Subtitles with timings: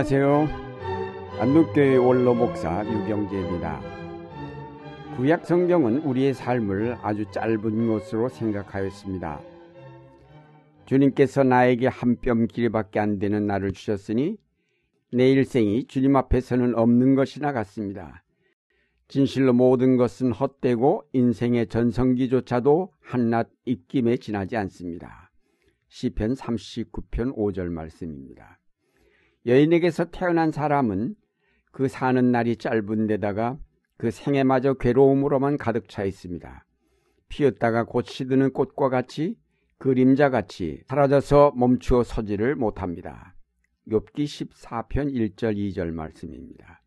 [0.00, 0.48] 안녕하세요.
[1.40, 3.82] 안동교회 원로 목사 유경재입니다.
[5.14, 9.42] 구약 성경은 우리의 삶을 아주 짧은 것으로 생각하였습니다.
[10.86, 14.38] 주님께서 나에게 한 뼘 길이밖에 안 되는 날을 주셨으니
[15.12, 18.24] 내 일생이 주님 앞에서는 없는 것이나 같습니다.
[19.06, 25.30] 진실로 모든 것은 헛되고 인생의 전성기조차도 한낱 입김에 지나지 않습니다.
[25.88, 28.59] 시편 39편 5절 말씀입니다.
[29.46, 31.14] 여인에게서 태어난 사람은
[31.72, 33.58] 그 사는 날이 짧은 데다가
[33.96, 36.66] 그 생애마저 괴로움으로만 가득 차 있습니다.
[37.28, 39.36] 피었다가 곧 시드는 꽃과 같이
[39.78, 43.34] 그림자같이 사라져서 멈추어 서지를 못합니다.
[43.88, 46.82] 욥기 14편 1절 2절 말씀입니다.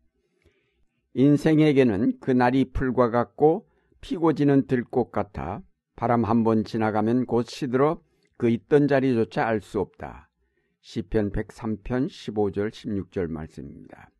[1.14, 3.68] 인생에게는 그 날이 풀과 같고
[4.00, 5.62] 피고 지는 들꽃 같아
[5.96, 8.00] 바람 한 번 지나가면 곧 시들어
[8.36, 10.28] 그 있던 자리조차 알 수 없다.
[10.84, 14.10] 시편 103편 15절 16절 말씀입니다.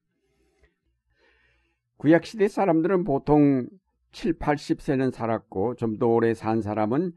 [1.99, 3.69] 구약 시대 사람들은 보통
[4.13, 7.13] 7, 80세는 살았고 좀 더 오래 산 사람은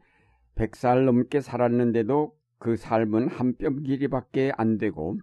[0.54, 5.16] 100살 넘게 살았는데도 그 삶은 한 뼘 길이밖에 안 되고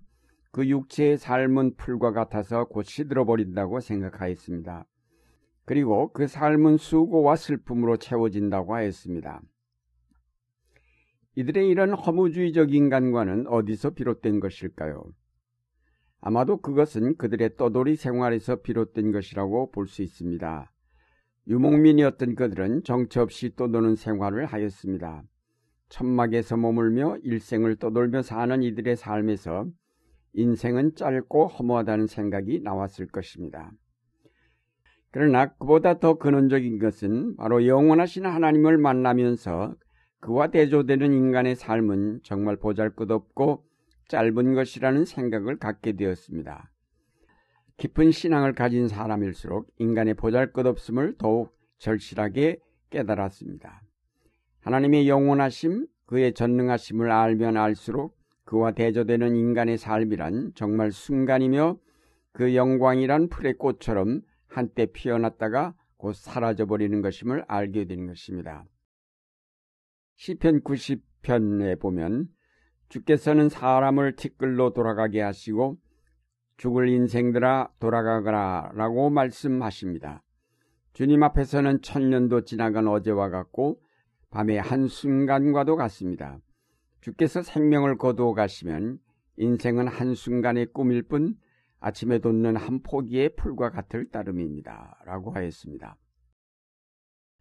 [0.52, 4.88] 그 육체의 삶은 풀과 같아서 곧 시들어 버린다고 생각하였습니다.
[5.66, 9.42] 그리고 그 삶은 수고와 슬픔으로 채워진다고 하였습니다.
[11.36, 15.04] 이들의 이런 허무주의적 인간관은 어디서 비롯된 것일까요?
[16.22, 20.72] 아마도 그것은 그들의 떠돌이 생활에서 비롯된 것이라고 볼 수 있습니다.
[21.48, 25.24] 유목민이었던 그들은 정처 없이 떠도는 생활을 하였습니다.
[25.90, 29.68] 천막에서 머물며 일생을 떠돌며 사는 이들의 삶에서
[30.34, 33.72] 인생은 짧고 허무하다는 생각이 나왔을 것입니다.
[35.12, 39.76] 그러나 그보다 더 근원적인 것은 바로 영원하신 하나님을 만나면서
[40.20, 43.64] 그와 대조되는 인간의 삶은 정말 보잘것없고
[44.08, 46.72] 짧은 것이라는 생각을 갖게 되었습니다.
[47.78, 52.60] 깊은 신앙을 가진 사람일수록 인간의 보잘것없음을 더욱 절실하게
[52.90, 53.82] 깨달았습니다.
[54.62, 61.78] 하나님의 영원하심, 그의 전능하심을 알면 알수록 그와 대조되는 인간의 삶이란 정말 순간이며
[62.32, 68.66] 그 영광이란 풀의 꽃처럼 한때 피어났다가 곧 사라져버리는 것임을 알게 되는 것입니다.
[70.16, 72.28] 시편 90편에 보면
[72.90, 75.78] 주께서는 사람을 티끌로 돌아가게 하시고
[76.58, 80.24] 죽을 인생들아 돌아가거라 라고 말씀하십니다.
[80.94, 83.82] 주님 앞에서는 천년도 지나간 어제와 같고
[84.30, 86.40] 밤의 한순간과도 같습니다.
[87.02, 89.00] 주께서 생명을 거두어 가시면
[89.38, 91.36] 인생은 한순간의 꿈일 뿐
[91.82, 94.98] 아침에 돋는 한 포기의 풀과 같을 따름입니다.
[95.06, 95.98] 라고 하였습니다.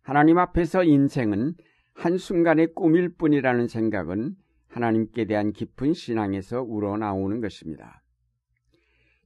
[0.02, 1.54] 하나님 앞에서 인생은
[1.94, 4.34] 한순간의 꿈일 뿐이라는 생각은
[4.68, 8.02] 하나님께 대한 깊은 신앙에서 우러나오는 것입니다.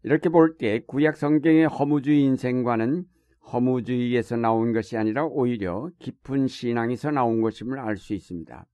[0.02, 3.04] 이렇게 볼 때 구약 성경의 허무주의 인생과는
[3.52, 8.66] 허무주의에서 나온 것이 아니라 오히려 깊은 신앙에서 나온 것임을 알 수 있습니다.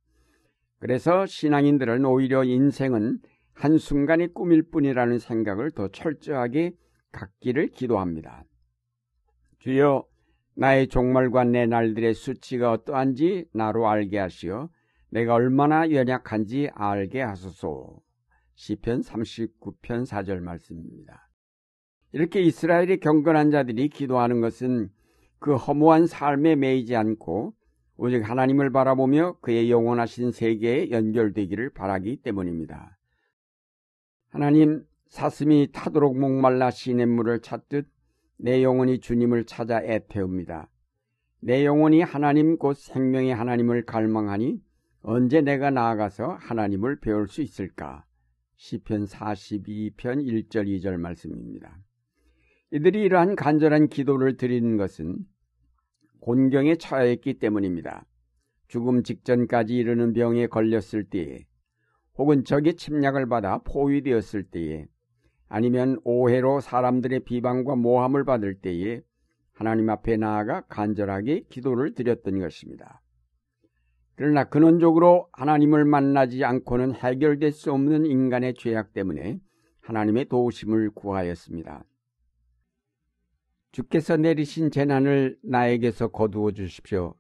[0.80, 3.20] 그래서 신앙인들은 오히려 인생은
[3.54, 6.72] 한순간의 꿈일 뿐이라는 생각을 더 철저하게
[7.12, 8.44] 갖기를 기도합니다.
[9.60, 10.04] 주여
[10.56, 14.68] 나의 종말과 내 날들의 수치가 어떠한지 나로 알게 하시어
[15.10, 17.98] 내가 얼마나 연약한지 알게 하소서.
[18.54, 21.28] 시편 39편 4절 말씀입니다.
[22.12, 24.90] 이렇게 이스라엘의 경건한 자들이 기도하는 것은
[25.40, 27.54] 그 허무한 삶에 매이지 않고
[27.96, 32.98] 오직 하나님을 바라보며 그의 영원하신 세계에 연결되기를 바라기 때문입니다.
[34.30, 37.88] 하나님 사슴이 타도록 목말라 시냇물을 찾듯
[38.36, 40.68] 내 영혼이 주님을 찾아 애태웁니다.
[41.40, 44.62] 내 영혼이 하나님 곧 생명의 하나님을 갈망하니
[45.02, 48.04] 언제 내가 나아가서 하나님을 배울 수 있을까?
[48.56, 51.78] 시편 42편 1절 2절 말씀입니다.
[52.70, 55.18] 이들이 이러한 간절한 기도를 드리는 것은
[56.20, 58.06] 곤경에 처했기 때문입니다.
[58.68, 61.44] 죽음 직전까지 이르는 병에 걸렸을 때에
[62.16, 64.86] 혹은 적의 침략을 받아 포위되었을 때에
[65.48, 69.02] 아니면 오해로 사람들의 비방과 모함을 받을 때에
[69.52, 73.00] 하나님 앞에 나아가 간절하게 기도를 드렸던 것입니다.
[74.16, 79.40] 그러나 근원적으로 하나님을 만나지 않고는 해결될 수 없는 인간의 죄악 때문에
[79.80, 81.84] 하나님의 도우심을 구하였습니다.
[83.72, 87.14] 주께서 내리신 재난을 나에게서 거두어 주십시오.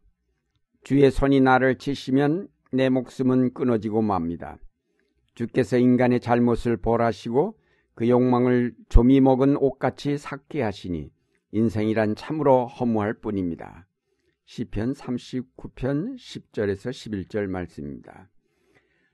[0.84, 4.58] 주의 손이 나를 치시면 내 목숨은 끊어지고 맙니다.
[5.34, 7.58] 주께서 인간의 잘못을 벌하시고
[7.94, 11.10] 그 욕망을 조미 먹은 옷같이 삭게 하시니
[11.52, 13.86] 인생이란 참으로 허무할 뿐입니다.
[14.46, 18.28] 시편 39편 10절에서 11절 말씀입니다.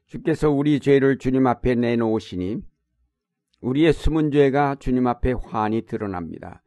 [0.06, 2.62] 주께서 우리 죄를 주님 앞에 내놓으시니
[3.60, 6.62] 우리의 숨은 죄가 주님 앞에 환히 드러납니다.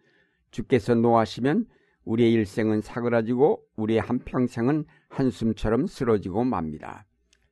[0.51, 1.65] 주께서 노하시면
[2.05, 7.05] 우리의 일생은 사그라지고 우리의 한평생은 한숨처럼 쓰러지고 맙니다.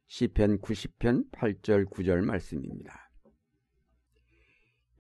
[0.08, 3.11] 시편 90편 8절 9절 말씀입니다.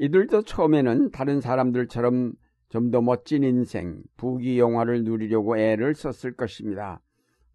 [0.01, 2.33] 이들도 처음에는 다른 사람들처럼
[2.69, 7.01] 좀 더 멋진 인생, 부귀 영화를 누리려고 애를 썼을 것입니다.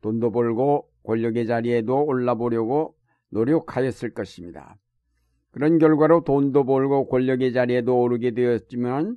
[0.01, 2.95] 돈도 벌고 권력의 자리에도 올라보려고
[3.31, 4.77] 노력하였을 것입니다.
[5.51, 9.17] 그런 결과로 돈도 벌고 권력의 자리에도 오르게 되었지만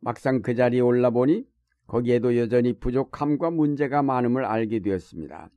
[0.00, 1.44] 막상 그 자리에 올라보니
[1.88, 5.50] 거기에도 여전히 부족함과 문제가 많음을 알게 되었습니다.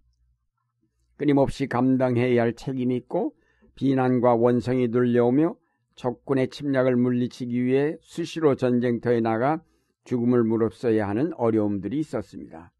[1.15, 3.35] 끊임없이 감당해야 할 책임이 있고
[3.75, 5.55] 비난과 원성이 들려오며
[5.95, 9.61] 적군의 침략을 물리치기 위해 수시로 전쟁터에 나가
[10.03, 12.71] 죽음을 무릅써야 하는 어려움들이 있었습니다.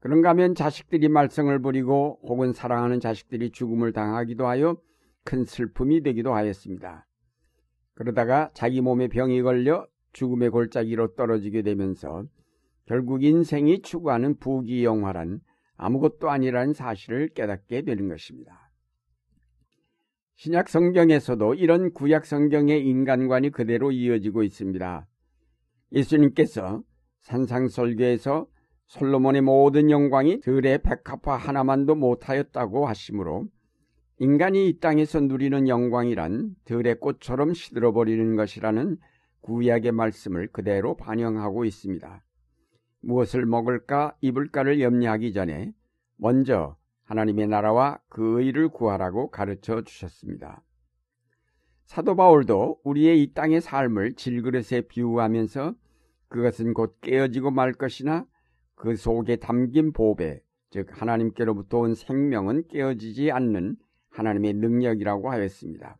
[0.00, 4.76] 그런가 하면 자식들이 말썽을 부리고 혹은 사랑하는 자식들이 죽음을 당하기도 하여
[5.24, 7.06] 큰 슬픔이 되기도 하였습니다.
[7.94, 12.24] 그러다가 자기 몸에 병이 걸려 죽음의 골짜기로 떨어지게 되면서
[12.86, 15.40] 결국 인생이 추구하는 부귀영화란
[15.76, 18.63] 아무것도 아니라는 사실을 깨닫게 되는 것입니다.
[20.36, 25.06] 신약 성경에서도 이런 구약 성경의 인간관이 그대로 이어지고 있습니다.
[25.92, 26.82] 예수님께서
[27.20, 28.46] 산상설교에서
[28.88, 33.46] 솔로몬의 모든 영광이 들의 백합화 하나만도 못하였다고 하시므로
[34.18, 38.96] 인간이 이 땅에서 누리는 영광이란 들의 꽃처럼 시들어버리는 것이라는
[39.40, 42.24] 구약의 말씀을 그대로 반영하고 있습니다.
[43.02, 45.72] 무엇을 먹을까 입을까를 염려하기 전에
[46.16, 50.62] 먼저 하나님의 나라와 그 의를 구하라고 가르쳐 주셨습니다.
[51.84, 55.74] 사도 바울도 우리의 이 땅의 삶을 질그릇에 비유하면서
[56.28, 58.26] 그것은 곧 깨어지고 말 것이나
[58.74, 60.40] 그 속에 담긴 보배,
[60.70, 63.76] 즉 하나님께로부터 온 생명은 깨어지지 않는
[64.10, 65.98] 하나님의 능력이라고 하였습니다.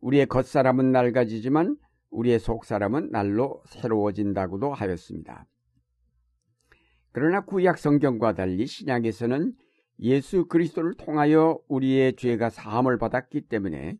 [0.00, 1.76] 우리의 겉사람은 낡아지지만
[2.10, 5.46] 우리의 속사람은 날로 새로워진다고도 하였습니다.
[7.12, 9.54] 그러나 구약 성경과 달리 신약에서는
[10.00, 13.98] 예수 그리스도를 통하여 우리의 죄가 사함을 받았기 때문에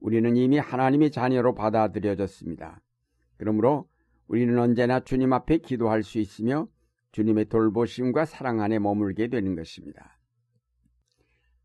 [0.00, 2.80] 우리는 이미 하나님의 자녀로 받아들여졌습니다.
[3.36, 3.88] 그러므로
[4.28, 6.68] 우리는 언제나 주님 앞에 기도할 수 있으며
[7.12, 10.18] 주님의 돌보심과 사랑 안에 머물게 되는 것입니다.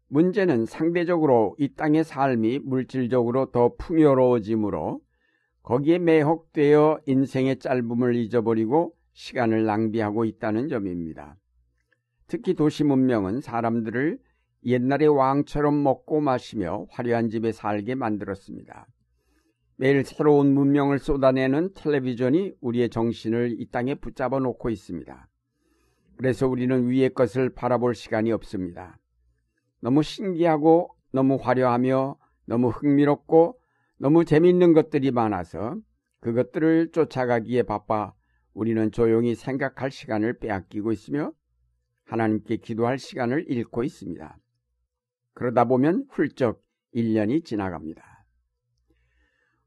[0.08, 5.02] 문제는 상대적으로 이 땅의 삶이 물질적으로 더 풍요로워지므로
[5.64, 11.38] 거기에 매혹되어 인생의 짧음을 잊어버리고 시간을 낭비하고 있다는 점입니다.
[12.32, 14.18] 특히 도시 문명은 사람들을
[14.64, 18.88] 옛날의 왕처럼 먹고 마시며 화려한 집에 살게 만들었습니다.
[19.76, 25.28] 매일 새로운 문명을 쏟아내는 텔레비전이 우리의 정신을 이 땅에 붙잡아 놓고 있습니다.
[26.16, 28.98] 그래서 우리는 위의 것을 바라볼 시간이 없습니다.
[29.82, 33.60] 너무 신기하고 너무 화려하며 너무 흥미롭고
[33.98, 35.76] 너무 재밌는 것들이 많아서
[36.22, 38.14] 그것들을 쫓아가기에 바빠
[38.54, 41.34] 우리는 조용히 생각할 시간을 빼앗기고 있으며
[42.12, 44.38] 하나님께 기도할 시간을 잃고 있습니다.
[45.34, 46.62] 그러다 보면 훌쩍
[46.94, 48.04] 1년이 지나갑니다.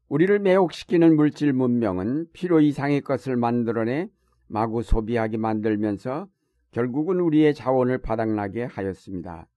[0.09, 4.09] 우리를 매혹시키는 물질 문명은 필요 이상의 것을 만들어내
[4.47, 6.27] 마구 소비하게 만들면서
[6.69, 9.47] 결국은 우리의 자원을 바닥나게 하였습니다.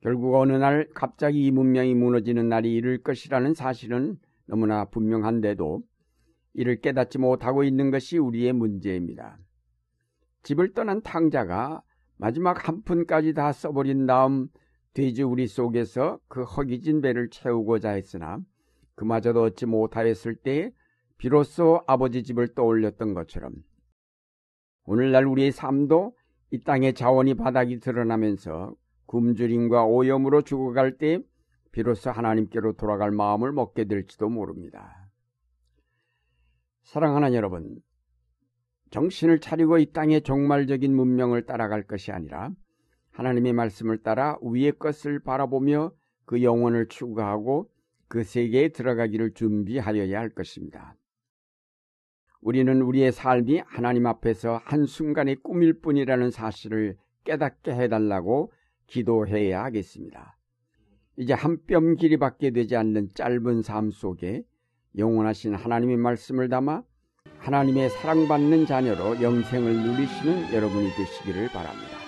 [0.00, 4.16] 결국 어느 날 갑자기 이 문명이 무너지는 날이 이를 것이라는 사실은
[4.46, 5.82] 너무나 분명한데도
[6.54, 9.38] 이를 깨닫지 못하고 있는 것이 우리의 문제입니다.
[10.42, 11.82] 집을 떠난 탕자가
[12.16, 14.48] 마지막 한 푼까지 다 써버린 다음
[14.94, 18.38] 돼지우리 속에서 그 허기진 배를 채우고자 했으나
[18.94, 20.72] 그마저도 얻지 못하였을 때
[21.16, 23.52] 비로소 아버지 집을 떠올렸던 것처럼
[24.84, 26.16] 오늘날 우리의 삶도
[26.50, 28.74] 이 땅의 자원이 바닥이 드러나면서
[29.06, 31.20] 굶주림과 오염으로 죽어갈 때
[31.72, 35.08] 비로소 하나님께로 돌아갈 마음을 먹게 될지도 모릅니다.
[36.82, 37.80] 사랑하는 여러분,
[38.90, 42.50] 정신을 차리고 이 땅의 종말적인 문명을 따라갈 것이 아니라
[43.12, 45.92] 하나님의 말씀을 따라 위의 것을 바라보며
[46.24, 47.70] 그 영혼을 추구하고
[48.08, 50.96] 그 세계에 들어가기를 준비하여야 할 것입니다.
[52.40, 58.52] 우리는 우리의 삶이 하나님 앞에서 한순간의 꿈일 뿐이라는 사실을 깨닫게 해달라고
[58.86, 60.36] 기도해야 하겠습니다.
[61.16, 64.42] 이제 한 뼘 길이밖에 되지 않는 짧은 삶 속에
[64.96, 66.82] 영원하신 하나님의 말씀을 담아
[67.40, 71.99] 하나님의 사랑받는 자녀로 영생을 누리시는 여러분이 되시기를 바랍니다.